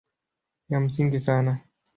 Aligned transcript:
Ya 0.69 0.79
msingi 0.79 1.19
sana 1.19 1.59